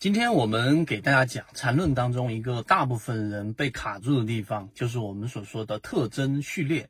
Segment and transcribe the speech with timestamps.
[0.00, 6.88] 今天我们给大家讲缠论当中一个大部分人被卡住的地方，就是我们所说的特征序列。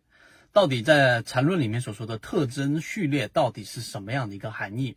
[0.53, 4.95] 到底在缠论里面所说的特征序列到底是什么样的一个含义？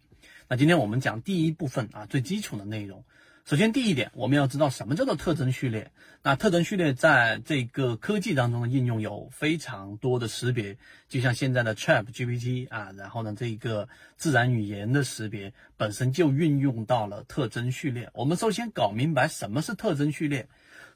[0.47, 3.03] 那今天我们讲第一部分啊，最基础的内容。
[3.45, 5.91] 首先，第一点，我们要知道什么叫做特征序列。
[6.21, 10.77] 那特征序列在这个科技当中的应用有非常多的识别，
[11.09, 18.09] 就像现在的 Chat GPT 啊，然后呢，这个自然语言的识别本身就运用到了特征序列。
[18.13, 20.47] 我们首先搞明白什么是特征序列。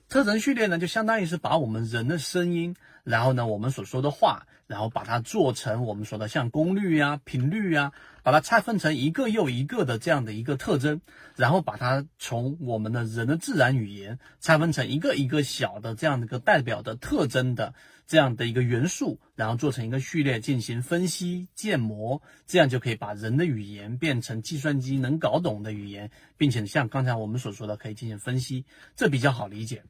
[0.07, 7.91] 特征序列呢，就相当于是把我们人的声音，然后呢，我们所说的话，然后把它做成我们说的像功率呀、频率呀，
[8.27, 10.99] 把它拆分成一个又一个的这样的一个特征，
[11.37, 17.73] 然后把它从我们的人的自然语言拆分成一个一个小的这样的一个代表的特征的
[18.05, 28.65] 这样的一个元素，然后做成一个序列进行分析建模，这样就可以把人的语言变成计算机能搞懂的语言，并且像刚才我们所说的可以进行分析，
[28.97, 29.83] 这比较好理解。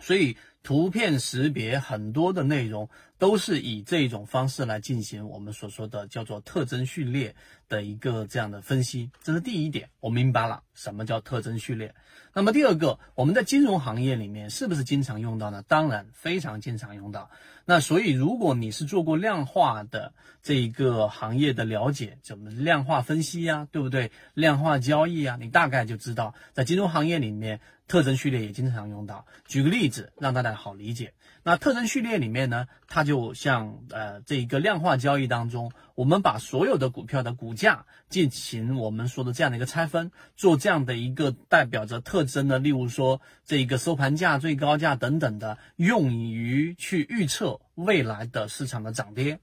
[0.00, 7.34] 所以，图片识别很多的内容都是以这种方式来进行我们所说的叫做特征序列
[7.70, 9.10] 的一个这样的分析。
[9.22, 11.94] 这是第一点，我明白了什么叫特征序列。
[12.34, 15.64] 那么第二个，我们在金融行业里面是不是经常用到呢？
[15.66, 17.30] 当然，非常经常用到。
[17.64, 24.12] 那所以，如果你是做过量化的这一个行业的了解，怎么量化分析呀，对不对？
[24.34, 27.58] 量化交易啊，你大概就知道，在金融行业里面。
[27.88, 29.24] 特征序列也经常用到。
[29.46, 31.14] 举个例子，让大家好理解。
[31.42, 49.40] 那特征序列里面呢，它就像呃这一个量化交易当中，我们把所有的股票的股价进行我们说的这样的一个拆分，做这样的一个代表着特征的，例如说这一个收盘价、最高价等等的，用于去预测未来的市场的涨跌。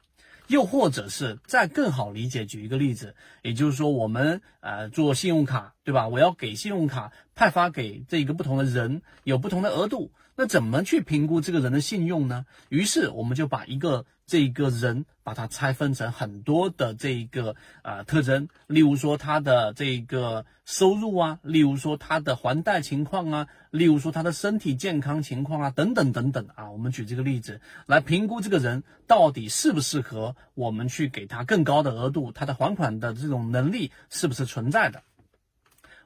[0.47, 6.07] 又或者是再更好理解，举一个例子，也就是说，我们呃做信用卡，对吧？
[6.07, 10.11] 我要给信用卡派发给这一个不同的人，有不同的额度。
[10.37, 12.45] 那怎么去评估这个人的信用呢？
[12.69, 26.71] 于是我们就把一个这个人把它拆分成很多的这一个啊特征，例如说他的这个收入啊，例如说他的还贷情况啊，例如说他的身体健康情况啊，等等等等啊。
[26.71, 35.03] 我们举这个例子来评估这个人到底适不适合我们去给他更高的额度，他的还款的这种能力是不是存在的。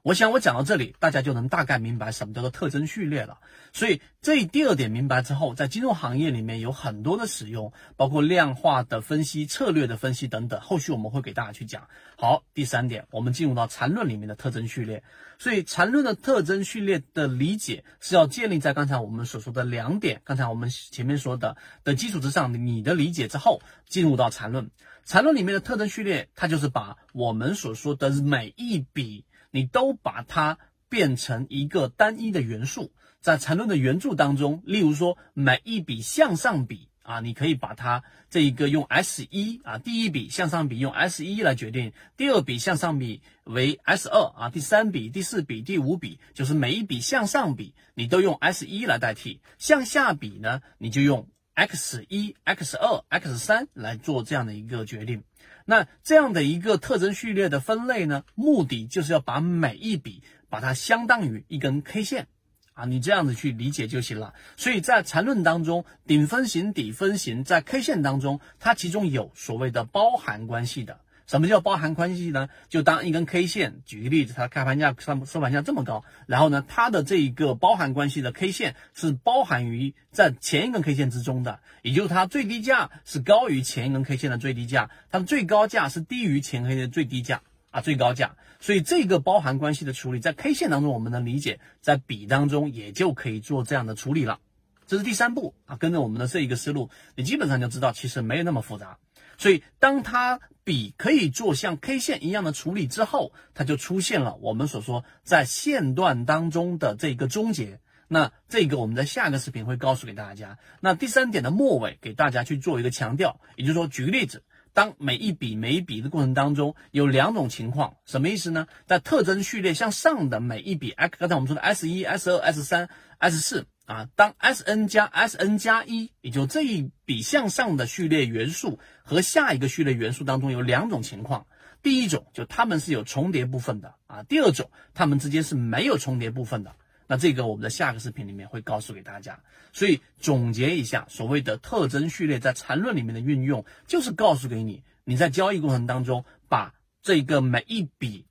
[0.09, 3.37] 我想我讲到这里，大家就能大概明白什么叫做特征序列了。
[3.73, 10.59] 所以这第二点明白之后，在金融行业里面有很多的使用，包括量化的分析、策略的分析等等。
[10.61, 11.87] 后续我们会给大家去讲。
[12.17, 15.03] 好，第三点，我们进入到缠论里面的特征序列。
[15.37, 24.71] 所以缠论的特征序列的理解是要建立在刚才我们所说的两点，刚才我们前面说的的基础之上，你的理解之后进入到缠论。
[25.05, 29.25] 缠论里面的特征序列，它就是把我们所说的每一笔。
[29.51, 30.57] 你都把它
[30.89, 51.27] 变成一个单一的元素，在缠论的原著当中，例如说每一笔向上比啊，你可以把它这一个用 S 一啊，第一笔向上比用 S 一来决定，第二笔向上比为 S 二啊，第三笔、第四笔、第五笔，就是每一笔向上比你都用 S 一来代替，向下比呢，你就用
[51.59, 55.23] X 一、X 二、X 三来做这样的一个决定。
[55.65, 62.27] 那这样的一个特征序列的分类呢，目的就是要把每一笔把它相当于一根 K 线
[62.75, 64.33] 啊，你这样子去理解就行了。
[64.55, 71.01] 所以在缠论当中，顶分型、底分型在 K 线当中，它其中有所谓的包含关系的。
[71.29, 72.49] 什么叫包含关系呢？
[72.69, 88.35] 就当一根 K 线，举个例子，它开盘价、上收盘价这么高，然后呢，它的这一个包含关系的 K 线是包含于在前一根 K 线之中的，也就是它最低价是高于前一根 K 线的最低价，它的最高价是低于前黑的最低价啊，最高价。
[88.59, 94.39] 所以这个包含关系的处理，在 K 线当中我们能理解，在比当中也就可以做这样的处理了。
[94.87, 98.97] 这是第三步啊，跟着我们的这一个思路，你基本上就知道，其实没有那么复杂。
[99.39, 107.79] 所以，当它笔可以做像 K 线一样的处理之后，它就出现了我们所说在线段当中的这个终结。
[108.09, 110.57] 那这个我们在下一个视频会告诉给大家。
[110.81, 114.43] 那第三点的末尾给大家去做一个强调，也就是说，举个例子，
[114.73, 118.67] 当每一笔每一笔的过程当中有两种情况，什么意思呢？
[118.87, 122.89] 在特征序列向上的每一笔刚才我们说的 S 一、S 二、S 三、
[123.19, 123.67] S 四。
[123.89, 131.47] 啊，当 S n 加 S n 加一，也就这一笔向上的序列元素和下一个序列元素当中有两种情况，
[131.81, 136.75] 第一种就它们是有重叠部分的啊，第二种它们之间是没有重叠部分的。
[137.07, 139.39] 那这个我们的下个视频里面会告诉给大家。
[139.73, 148.27] 所以总结一下，所谓的特征序列在缠论里面的运用，就是告诉给你，你在交易过程当中把这个每一笔。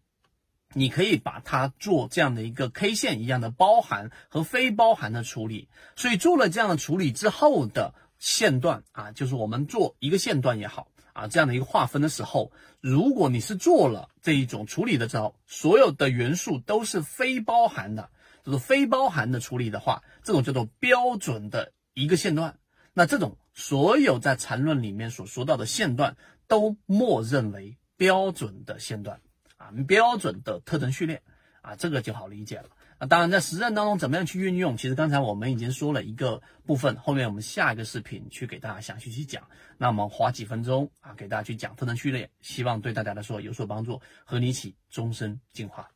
[0.74, 5.68] 你可以把它做这样的一个 K 线一样的包含和非包含的处理。
[5.96, 18.10] 所以做了这样的处理之后的线段啊，就是我们做一个线段也好啊，这样的一个划分的时候，如果你是做了这一种处理的时候，所有的元素都是非包含的，
[18.44, 22.58] 就是非包含的处理的话，这种叫做标准的一个线段。
[22.92, 26.16] 那这种所有在缠论里面所说到的线段，
[26.46, 29.20] 都默认为标准的线段
[29.58, 31.22] 啊，标准的特征序列
[31.60, 32.70] 啊，这个就好理解了。
[33.00, 34.76] 那当然，在实战当中怎么样去运用？
[34.76, 39.44] 其实刚才我们已经说了一个部分，后面我们下一个视频去给大家详细去讲。
[39.76, 45.90] 那我们花几分钟啊，给大家去讲特征序列，希望对大家来说有所帮助，和你一起终身进化。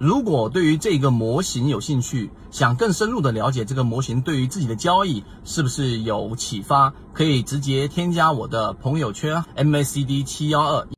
[0.00, 10.88] 如果对于这个模型有兴趣，想更深入的了解这个模型对于自己的交易是不是有启发，可以直接添加我的朋友圈 MACD 七幺二。